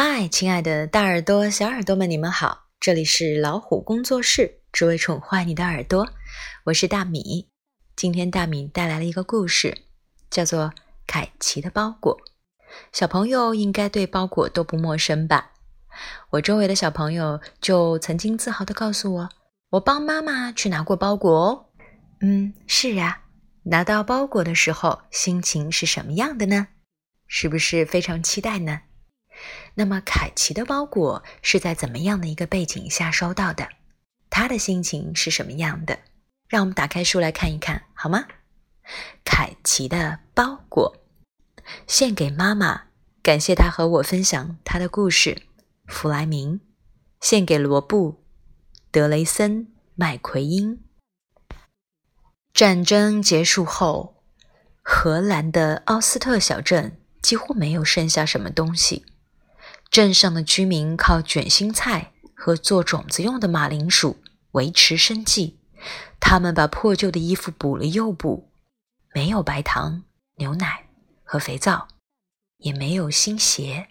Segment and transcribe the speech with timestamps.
[0.00, 2.66] 嗨，亲爱的大耳朵、小耳朵们，你们好！
[2.78, 6.08] 这里是老虎工作室，只为宠坏你的耳朵。
[6.66, 7.48] 我是大米。
[7.96, 9.76] 今天大米带来了一个故事，
[10.30, 10.66] 叫做
[11.04, 12.16] 《凯奇的包裹》。
[12.92, 15.50] 小朋友应该对包裹都不陌生吧？
[16.30, 19.28] 我周围的小朋友就曾经自豪地告诉我，
[19.70, 21.66] 我帮妈妈去拿过包裹哦。
[22.20, 23.22] 嗯，是啊，
[23.64, 26.68] 拿到包裹的时候，心情是什么样的呢？
[27.26, 28.82] 是不是非常期待呢？
[29.74, 33.68] 那么，凯奇的包裹是在怎么样的一个背景下收到的？
[34.30, 35.98] 他的心情是什么样的？
[36.48, 38.26] 让我们打开书来看一看，好吗？
[39.24, 40.96] 凯奇的包裹，
[41.86, 42.84] 献给妈妈，
[43.22, 45.42] 感谢他和我分享他的故事。
[45.86, 46.60] 弗莱明，
[47.20, 48.24] 献给罗布、
[48.90, 50.82] 德雷森、麦奎因。
[52.52, 54.22] 战争结束后，
[54.82, 59.06] 荷兰的奥斯特小镇几乎没有剩下什么东西。
[59.90, 64.18] 镇上的居民靠卷心菜和做种子用的马铃薯
[64.52, 65.58] 维持生计。
[66.20, 68.50] 他们把破旧的衣服补了又补，
[69.14, 70.02] 没有白糖、
[70.36, 70.86] 牛奶
[71.22, 71.88] 和肥皂，
[72.58, 73.88] 也没有新鞋。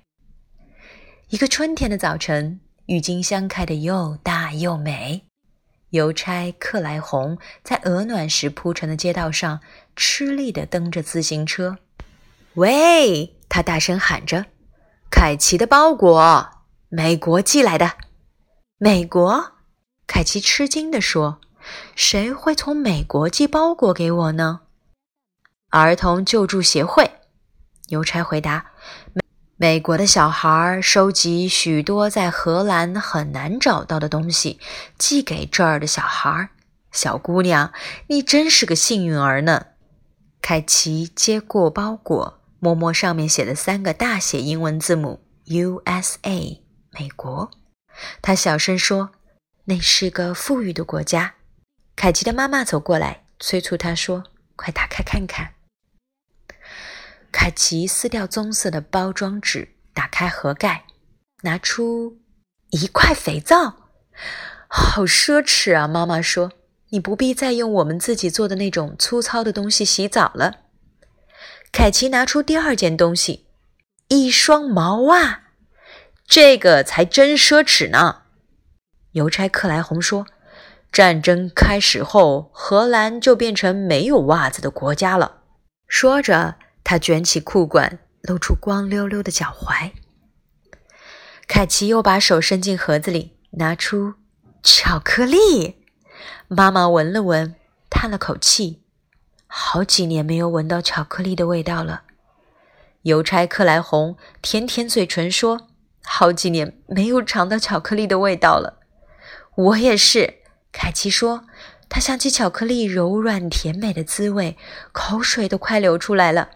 [1.30, 5.24] 一个春天的早晨，郁金香开得又大又美。
[5.92, 9.62] 邮差克莱红在鹅卵石铺成的街道上
[9.96, 11.78] 吃力地蹬着自行车。
[12.56, 13.38] 喂！
[13.48, 14.46] 他大声喊着。
[15.10, 16.50] 凯奇的包裹，
[16.90, 17.94] 美国寄来的。
[18.78, 19.54] 美国？
[20.06, 21.40] 凯奇吃惊地说
[21.96, 24.62] ：“谁会从美国寄包裹给我呢？”
[25.72, 27.20] 儿童救助协会，
[27.88, 28.68] 邮差回答
[29.14, 29.22] ：“美
[29.56, 34.60] 美国的小孩收集许多在荷兰很难找到的东西，
[34.98, 36.50] 寄给这儿的小孩。
[36.92, 37.74] 小姑娘，
[38.08, 39.66] 你真是个幸运儿呢。”
[40.42, 42.37] 凯奇接过包裹。
[42.60, 47.52] 摸摸上面写的三个大写英文字母 “U.S.A.” 美国，
[48.22, 49.12] 他小声说
[49.66, 51.36] ：“那是个富裕的国家。”
[51.96, 54.24] 凯奇的妈妈走过来，催促他说
[54.56, 55.54] ：“快打开看看。”
[57.32, 60.86] 凯奇撕掉棕色的包装纸，打开盒盖，
[61.44, 62.20] 拿出
[62.72, 63.92] 一块肥皂。
[64.68, 65.88] 好奢侈啊！
[65.88, 66.52] 妈妈说
[66.90, 70.62] ：“你不必再用我们自己做的那种粗糙的东西洗澡了。”
[71.72, 73.46] 凯奇拿出第二件东西，
[74.08, 75.44] 一双毛袜，
[76.26, 78.24] 这个才真奢侈呢。
[79.12, 80.26] 邮差克莱红说
[80.92, 85.44] ：“战争开始后，荷兰就变成没有袜子的国家了。”
[85.88, 89.92] 说着，他卷起裤管，露出光溜溜的脚踝。
[91.48, 94.16] 凯奇又把手伸进盒子里，拿出
[94.64, 95.86] 巧克力。
[96.48, 97.56] 妈妈闻了闻，
[97.90, 98.84] 叹了口气。
[99.60, 102.04] 好几年没有闻到巧克力的味道了。
[103.02, 105.68] 邮差克莱红舔舔嘴唇说
[106.06, 108.78] ：“好几年没有尝到巧克力的味道了。”
[109.58, 110.36] 我也是，
[110.72, 111.46] 凯奇说。
[111.90, 114.58] 他想起巧克力柔软甜美的滋味，
[114.92, 116.52] 口水都快流出来了，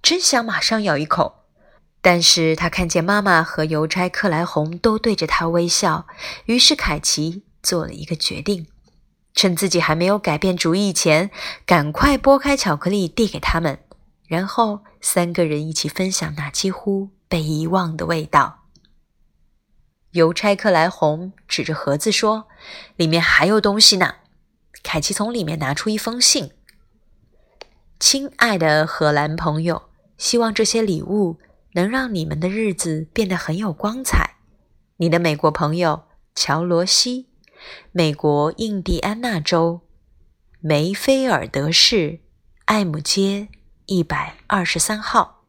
[0.00, 1.46] 真想马上咬一口。
[2.00, 6.06] 但是他看见妈妈和邮差克莱红都对着他微笑，
[6.44, 8.68] 于是凯奇做了一个决定。
[9.34, 11.30] 趁自己还没有改变主意前，
[11.66, 13.80] 赶快剥开巧克力递给他们，
[14.28, 18.60] 然后三个人一起分享那几乎被遗忘的味道。
[20.12, 22.46] 邮差克莱红指着盒子说
[22.94, 24.14] ：“里面还有东西呢。”
[24.84, 26.52] 凯奇从里面拿出一封信
[27.98, 31.40] ：“亲爱的荷兰朋友，希望这些礼物
[31.72, 34.36] 能让你们的日子变得很有光彩。
[34.98, 36.04] 你的美国朋友
[36.36, 37.26] 乔罗西。”
[37.92, 39.80] 美国印第安纳州
[40.60, 42.20] 梅菲尔德市
[42.64, 43.48] 艾姆街
[43.86, 45.44] 一百二十三号。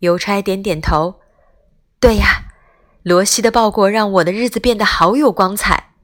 [0.00, 1.20] 邮差点点头
[1.98, 2.52] ：“对呀，
[3.02, 5.94] 罗西的报国让我的日子变得好有光彩。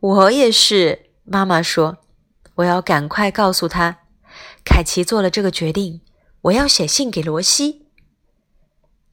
[0.00, 1.98] 我也是。”妈妈说
[2.56, 3.98] ：“我要赶快告诉他，
[4.64, 6.00] 凯奇做了这个决定。
[6.42, 7.86] 我要写信给罗西。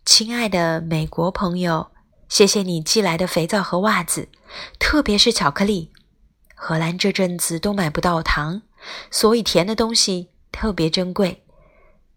[0.06, 1.91] 亲爱的美国朋友。”
[2.32, 4.30] 谢谢你寄来的肥皂和袜子，
[4.80, 5.92] 特别是巧克力。
[6.56, 8.62] 荷兰这阵子都买不到糖，
[9.12, 11.44] 所以甜的东西特别珍贵。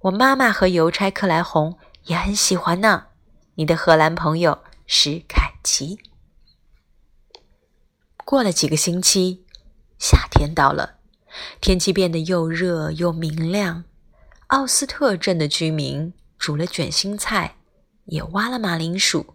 [0.02, 3.06] 我妈妈和邮差克莱红也很喜欢呢。
[3.56, 5.98] 你的荷兰朋友史凯奇。
[8.24, 9.44] 过了几个星期，
[9.98, 10.98] 夏天到了，
[11.60, 13.82] 天气变得又热又明亮。
[14.46, 17.56] 奥斯特镇的居民煮了卷心菜，
[18.04, 19.33] 也挖了马铃薯。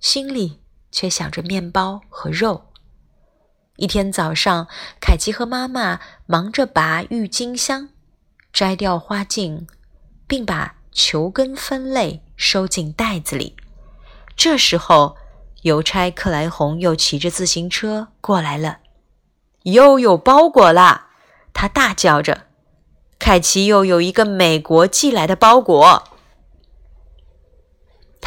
[0.00, 0.60] 心里
[0.90, 2.66] 却想着面包和肉。
[3.76, 4.66] 一天早上，
[5.00, 7.90] 凯奇和妈妈忙着拔郁金香，
[8.52, 9.66] 摘掉花茎，
[10.26, 13.56] 并把球根分类收进袋子里。
[14.36, 15.16] 这时候，
[15.62, 18.78] 邮差克莱红又骑着自行车过来了，
[19.62, 21.08] 又有包裹啦！
[21.52, 22.46] 他大叫着
[23.18, 26.04] ：“凯奇又有一个美国寄来的包裹！”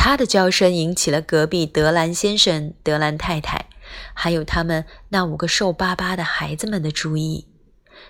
[0.06, 3.70] 他的叫声引起了隔壁德兰先生、德兰太太，
[4.14, 7.48] 还有他们那五个瘦巴巴的孩子们的注意。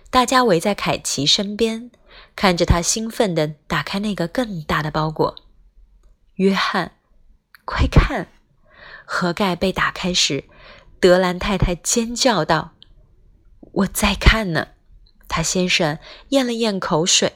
[0.10, 1.92] 大家围在凯奇身边，
[2.36, 5.36] 看着他兴奋地打开那个更大的包裹。
[6.38, 6.94] 约翰。
[7.64, 8.28] 快看！
[9.06, 10.46] 盒盖被打开时，
[11.00, 12.72] 德兰太太尖叫道
[13.72, 14.70] ：“我在看呢。”
[15.30, 16.00] 他先生
[16.30, 17.34] 咽了咽口水，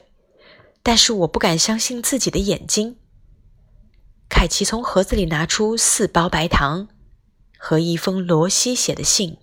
[0.82, 2.96] 但是我不敢相信自己的眼睛。
[4.28, 6.88] 凯奇从盒子里拿出四包白糖
[7.56, 9.38] 和一封罗西写的信：“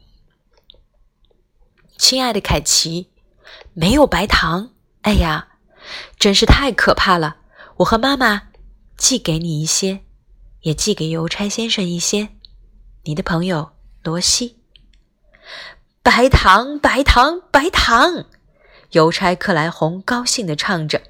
[1.98, 3.10] 亲爱的凯奇，
[3.74, 4.72] 没有白糖！
[5.02, 5.48] 哎呀，
[6.18, 7.38] 真是太可怕了！
[7.78, 8.50] 我和妈妈
[8.98, 10.02] 寄给你一些。”
[10.62, 12.30] 也寄给邮差先生一些，
[13.04, 14.58] 你的朋友罗西。
[16.02, 18.26] 白糖，白糖，白糖！
[18.90, 21.04] 邮差克莱红高兴地唱着，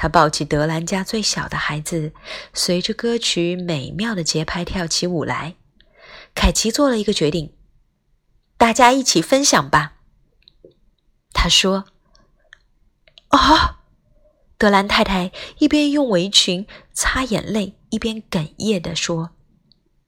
[0.00, 2.14] 他抱起德兰家最小的孩子，
[2.54, 5.56] 随着歌曲美妙的节拍跳起舞来。
[6.34, 7.52] 凯奇做了一个决定：
[8.56, 9.98] 大家一起分享吧。
[11.34, 11.84] 他说
[13.28, 13.80] ：“啊！”
[14.56, 19.32] 德兰太太一边用围裙擦眼泪，一边哽咽地说：“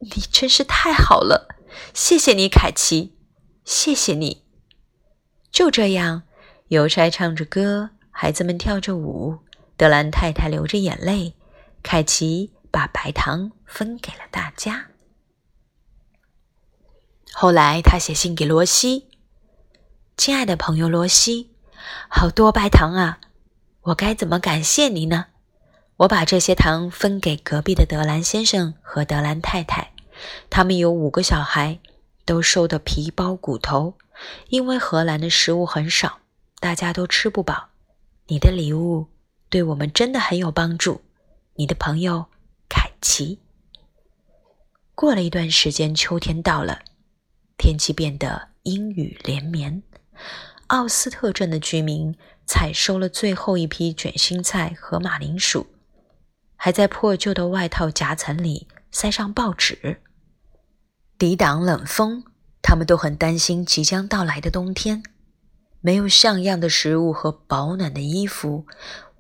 [0.01, 1.55] 你真是太好了，
[1.93, 3.13] 谢谢你，凯奇，
[3.67, 4.43] 谢谢你。”
[5.53, 6.23] 就这样，
[6.69, 9.41] 邮差唱着歌，孩子们跳着舞，
[9.77, 11.35] 德兰太太流着眼泪，
[11.83, 14.89] 凯奇把白糖分给了大家。
[17.33, 19.09] 后来，他写信给罗西
[20.17, 21.51] ：“亲爱的朋友罗西，
[22.09, 23.19] 好多白糖啊！”
[23.83, 25.27] 我该怎么感谢你呢？
[25.97, 29.93] 我把这些糖分给隔壁的德兰先生和德兰太太，
[30.51, 31.81] 他们有五个小孩，
[32.25, 33.95] 都瘦得皮包骨头，
[34.49, 36.21] 因为荷兰的食物很少，
[36.61, 37.71] 大家都吃不饱。
[38.27, 39.09] 你的礼物
[39.53, 41.03] 对我们真的很有帮助。
[41.57, 42.25] 你的朋友
[42.71, 43.39] 凯奇。
[44.95, 46.81] 过了一段时间，秋天到了，
[47.59, 49.83] 天气变得阴雨连绵。
[50.69, 52.17] 奥斯特镇的居民。
[52.45, 55.69] 采收了最后一批卷心菜和马铃薯，
[56.57, 60.03] 还在破旧的外套夹层里塞上报纸，
[61.17, 62.25] 抵挡冷风。
[62.61, 65.05] 他们都很担心即将到来的冬天，
[65.81, 68.67] 没有像样的食物和保暖的衣服，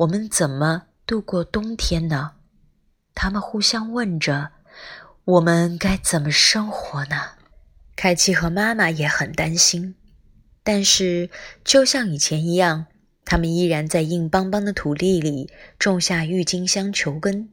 [0.02, 2.32] 我们怎么度过冬天呢？
[3.14, 4.50] 他们互相问着
[5.24, 7.16] ：“我们该怎么生活呢？”
[7.94, 9.94] 凯奇和妈妈也很担心，
[10.64, 11.30] 但是
[11.62, 12.86] 就像以前一样。
[13.24, 17.48] 他们依然在硬邦邦的土地里种下郁金香球根，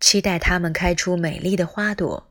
[0.00, 2.28] 期待它们开出美丽的花朵。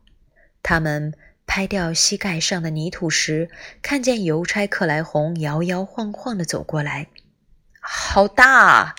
[0.62, 1.14] 他们
[1.48, 3.50] 拍掉膝盖上的泥土时，
[3.82, 7.08] 看见邮差克莱红摇摇晃晃地走过来。
[7.80, 8.94] 好大！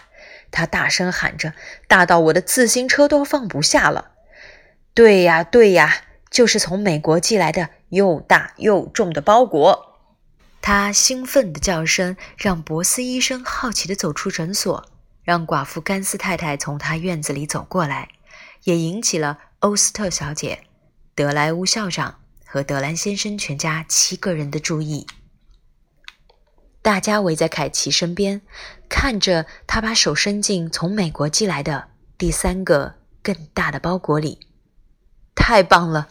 [0.57, 1.53] 他大声喊着，
[1.87, 4.13] 大到我的自行车都放不下了。
[4.95, 9.99] 对呀，对呀，就是从美国寄来的又大又重的包裹。
[10.63, 14.89] 他兴奋的叫声让博斯医生好奇地走出诊所，
[15.23, 18.09] 让寡妇甘斯太太从他院子里走过来，
[18.65, 20.61] 也引起了欧斯特小姐、
[21.15, 25.07] 德莱乌校长和德兰先生全家七个人的注意。
[26.87, 28.43] 大家围在凯奇身边，
[28.89, 34.47] 看着他把手伸进从美国寄来的第三个更大的包裹里。
[35.35, 36.07] 太棒了！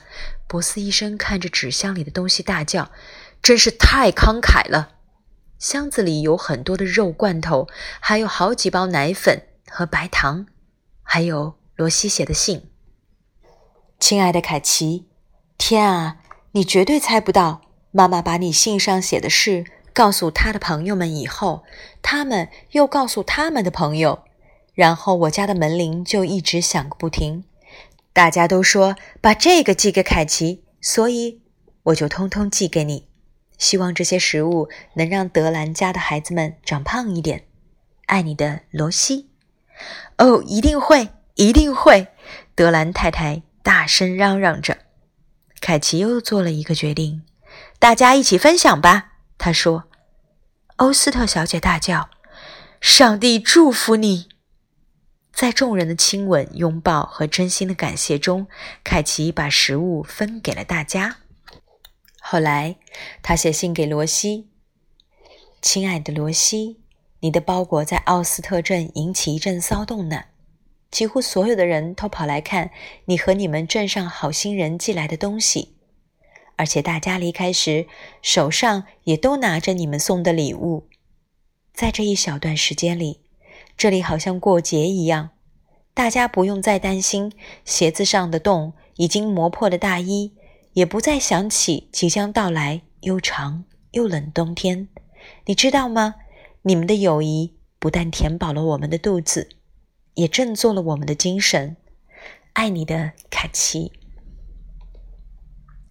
[0.50, 2.91] 博斯医生看着纸箱里的东西大叫。
[3.41, 4.98] 真是太慷慨了！
[5.58, 7.70] 箱子里有很多的肉罐头，
[8.01, 10.46] 还有好几包奶粉和白糖，
[11.01, 12.70] 还有罗西写的信。
[13.98, 15.08] 亲爱的凯奇，
[15.58, 16.17] 天啊，
[16.51, 19.63] 你绝对猜不到，妈妈把你信上写的事
[19.95, 21.63] 告诉他的朋友们以后，
[22.01, 24.25] 他们又告诉他们的朋友，
[24.73, 27.45] 然后我家的门铃就一直响个不停。
[28.11, 31.39] 大家都说把这个寄给凯奇，所以
[31.83, 33.07] 我就通通寄给你。
[33.57, 37.45] 希望这些食物能让德兰家的孩子们长胖一点。
[38.07, 39.29] 爱你的罗西。
[40.17, 42.07] 哦，一定会，一定会！
[42.53, 44.77] 德兰太太大声嚷嚷着。
[45.61, 47.23] 凯奇又做了一个决定：
[47.79, 49.13] 大家一起分享吧。
[49.37, 49.85] 他说。
[50.77, 52.09] 欧斯特小姐大叫
[52.81, 54.27] ：“上帝祝福你！”
[55.31, 58.47] 在众人的亲吻、拥抱和真心的感谢中，
[58.83, 61.19] 凯奇把食物分给了大家。
[62.19, 62.75] 后来，
[63.23, 64.49] 他写信给罗西
[65.61, 66.81] ：“亲爱的罗西，
[67.21, 70.25] 你的包裹在奥斯特镇引起一阵骚动呢。
[70.91, 72.71] 几乎所有的人都跑来看
[73.05, 75.75] 你和你们镇上好心人寄来的东西，
[76.55, 77.88] 而且大家离开时
[78.21, 80.88] 手上也都拿着你们送的礼物。
[81.74, 83.21] 在这一小段时间里，
[83.77, 85.31] 这里好像过节一样，
[85.93, 87.33] 大家不用再担心
[87.65, 90.33] 鞋子上的洞、已经磨破的大衣，
[90.74, 94.88] 也不再想起即将到来又长又冷冬天。
[95.45, 96.15] 你知道吗？
[96.62, 99.50] 你们的友谊不但填饱了我们的肚子，
[100.13, 101.75] 也振作了我们的精神。
[102.53, 103.91] 爱你的凯奇。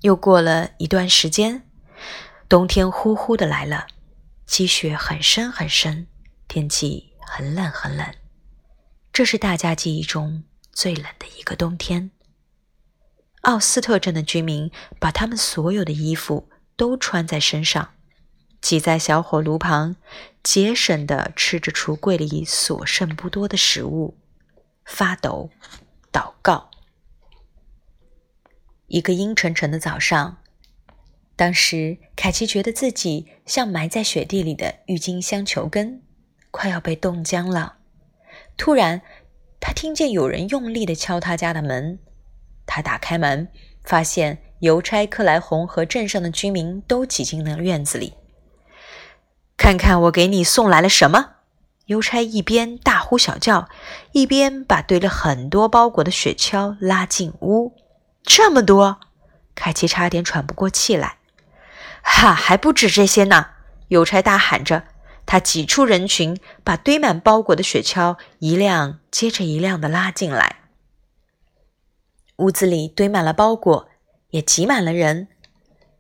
[0.05, 1.67] 又过了一段时间，
[2.47, 3.87] 冬天呼呼的来了。
[4.45, 6.07] 积雪很深很深，
[6.47, 8.07] 天气很冷很冷，
[9.15, 12.11] 这是大家记忆中最冷的一个冬天。
[13.41, 14.71] 奥斯特镇的居民
[15.01, 17.95] 把他们所有的衣服都穿在身上，
[18.61, 19.97] 挤在小火炉旁，
[20.43, 24.19] 节省地吃着橱柜里所剩不多的食物，
[24.85, 25.49] 发抖，
[26.13, 26.71] 祷告。
[28.87, 30.39] 一个阴沉沉的早上。
[31.37, 36.03] 当时，凯奇觉得自己像埋在雪地里的郁金香球根，
[36.51, 37.79] 快要被冻僵了。
[38.57, 39.03] 突然，
[39.59, 41.99] 他听见有人用力地敲他家的门。
[42.67, 43.49] 他打开门，
[43.83, 48.15] 发现邮差克莱红和镇上的居民都挤进了院子里。
[49.57, 51.31] 看看我给你送来了什么！
[51.87, 53.69] 邮差一边大呼小叫，
[54.13, 57.73] 一边把堆了很多包裹的雪橇拉进屋。
[58.25, 59.01] 这么多，
[59.55, 61.19] 凯奇差点喘不过气来。
[62.03, 63.51] 哈，还不止这些呢！
[63.89, 64.85] 邮差大喊着，
[65.27, 70.57] 他挤出人群，把堆满包裹的雪橇一辆接着一辆的拉进来。
[72.37, 73.89] 屋子里堆满了包裹，
[74.31, 75.29] 也挤满了人。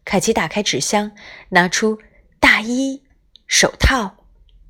[0.05, 1.13] 凯奇打开纸箱，
[1.51, 1.99] 拿出
[2.41, 3.05] 大衣、
[3.47, 4.17] 手套、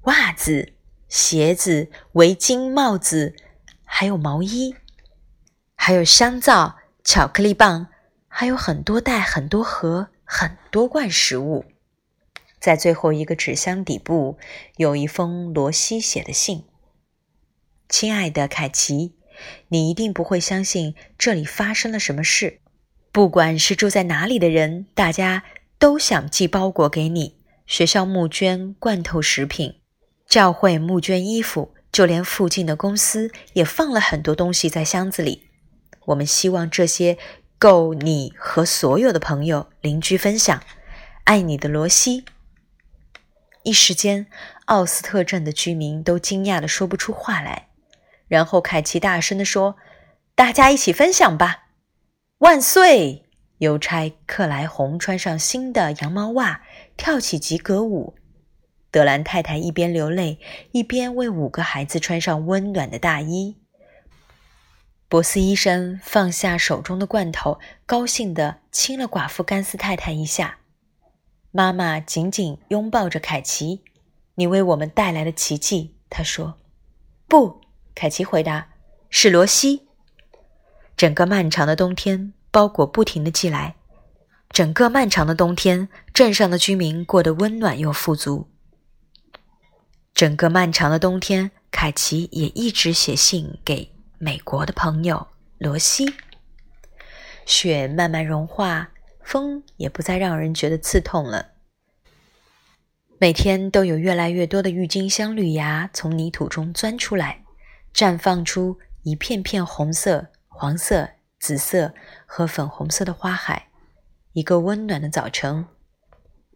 [0.03, 0.75] 袜子、
[1.09, 3.35] 鞋子、围巾、帽子，
[3.85, 4.75] 还有毛衣，
[5.75, 7.87] 还有香皂、巧克力棒，
[8.27, 10.09] 还有很多袋、很多盒。
[10.27, 11.67] 很多罐食物，
[12.59, 14.39] 在最后一个纸箱底部
[14.79, 16.65] 有一封罗西写的信
[17.91, 19.17] ：“亲爱的凯奇，
[19.69, 22.61] 你一定不会相信这里发生了什么事。
[23.13, 25.45] 不管是住在哪里的人，大家
[25.79, 27.37] 都想寄包裹给你。
[27.67, 29.81] 学校募捐罐头食品，
[30.27, 35.51] 教会募捐衣服，就连附近的公司也放了很多东西在箱子里。
[36.07, 37.19] 我们希望这些。”
[37.57, 40.63] 够你和所有的朋友、邻居分享。
[41.23, 42.27] 爱你的罗西。
[43.63, 44.27] 一时间，
[44.67, 47.69] 奥斯特镇的居民都惊讶的说不出话来。
[48.29, 49.77] 然后凯奇大声的说
[50.35, 51.69] ：“大家一起分享吧！
[52.39, 53.25] 万岁！”
[53.59, 56.61] 邮差克莱红穿上新的羊毛袜，
[56.99, 58.15] 跳起吉格舞。
[58.91, 60.39] 德兰太太一边流泪，
[60.73, 63.57] 一边为五个孩子穿上温暖的大衣。
[65.09, 70.59] 博斯医生放下手中的罐头，高兴地亲了寡妇甘斯太太一下。
[71.53, 73.83] 妈妈紧紧拥抱着凯奇
[74.35, 76.59] ：“你为我们带来了奇迹。”他说。
[77.29, 77.61] “不。”
[77.95, 78.71] 凯奇回答
[79.09, 79.87] ，“是罗西。”
[80.97, 83.77] 整个漫长的冬天，包裹不停地寄来。
[84.51, 88.49] 整个漫长的冬天，镇上的居民过得温暖又富足。
[90.13, 93.94] 整个漫长的冬天，凯奇也一直写信给。
[94.25, 95.27] 美国的朋友
[95.59, 96.07] 罗西，
[97.45, 98.89] 雪慢慢融化，
[99.23, 101.49] 风也不再让人觉得刺痛了。
[103.19, 107.45] 每天都有越来越多的郁金香绿芽从泥土中钻出来，
[107.93, 111.07] 绽放出一片片红色、黄色、
[111.39, 111.93] 紫色
[112.25, 113.69] 和粉红色的花海。
[114.33, 115.67] 一个温暖的早晨，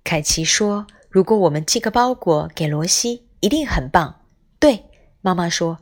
[0.03, 4.23] 凯奇说：“如果我们寄个包裹给罗西，一定很棒。”
[4.59, 4.87] 对，
[5.21, 5.79] 妈妈说。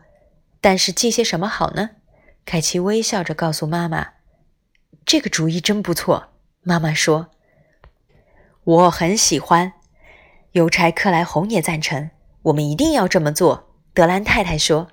[0.67, 1.91] 但是寄些什么好呢？
[2.45, 4.15] 凯奇微笑着告诉妈妈
[5.07, 6.31] ：“这个主意真不错。”
[6.67, 7.29] 妈妈说
[8.65, 9.75] ：“我很喜欢。”
[10.59, 12.11] 邮差克莱红也赞成。
[12.43, 13.77] 我们一定要这么做。
[13.95, 14.89] 德兰太太说：“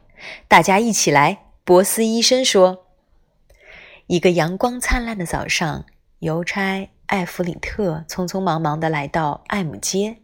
[0.48, 2.86] 大家一起来。”博斯医生说
[4.06, 5.88] ：“一个阳光灿烂的早上，
[6.20, 10.18] 邮差艾弗里特匆匆忙忙地来到艾姆街。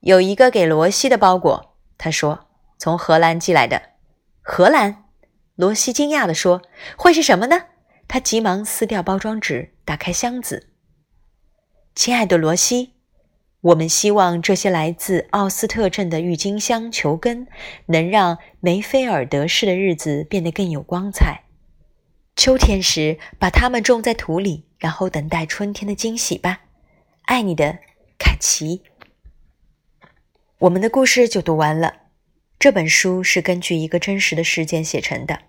[0.00, 2.46] 有一个给罗西的包裹，他说
[2.80, 3.82] ：“从荷兰寄来的。”
[4.42, 5.04] 荷兰，
[5.54, 6.62] 罗西惊讶地说
[6.98, 7.66] ：“会是什么呢？”
[8.08, 10.68] 他急忙撕掉包装纸，打开箱子。
[11.94, 12.94] 亲爱的罗西，
[13.60, 17.46] 我们希望这些来自奥斯特镇的郁金香球根
[17.86, 21.44] 能让梅菲尔德市的日子变得更有光彩。
[22.34, 26.62] 秋天时，把它们种在土里，然后等待春天的惊喜吧。
[27.22, 27.78] 爱你的，
[28.18, 28.82] 凯奇。
[30.58, 32.01] 我们的故事就读完了。
[32.62, 35.40] 这本书是根据一个真实的事件写成的。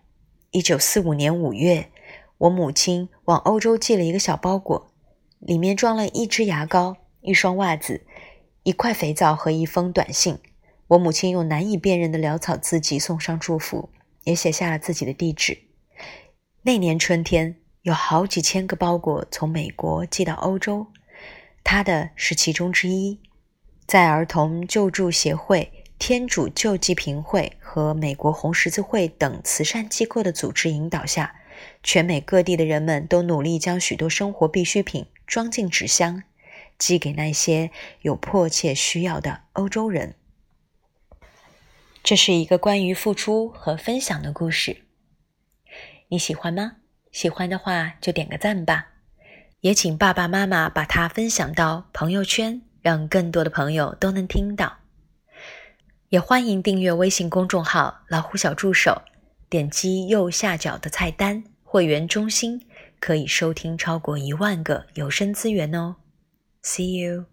[0.50, 1.92] 一九四五年五月，
[2.40, 4.92] 我母亲往欧洲寄了一个小包裹，
[5.38, 8.04] 里面装了一支牙膏、一双袜子、
[8.64, 10.40] 一块肥皂和一封短信。
[10.88, 13.92] 我母亲用难以辨认的潦草字迹送上祝福，
[14.24, 15.56] 也写下了自己的地址。
[16.64, 20.88] 那年春天，有好几千个包裹从美国寄到欧洲，
[21.64, 23.20] 他的是其中之一。
[23.86, 25.72] 在儿童救助协会、
[26.06, 31.34] 天主救济贫会和美国红十字会等慈善机构的组织引导下，
[31.82, 36.24] 全美各地的人们都努力将许多生活必需品装进纸箱，
[36.78, 40.16] 寄给那些有迫切需要的欧洲人。
[42.04, 44.82] 这是一个关于付出和分享的故事，
[46.10, 46.74] 你喜欢吗？
[47.14, 48.90] 喜欢的话就点个赞吧，
[49.62, 54.83] 也请爸爸妈妈把它分享到朋友圈，让更多的朋友都能听到。
[56.14, 59.02] 也欢迎订阅微信公众号“老虎小助手”，
[59.50, 62.68] 点击右下角的菜单“会员中心”，
[63.02, 65.96] 可以收听超过一万个有声资源哦。
[66.62, 67.26] See you。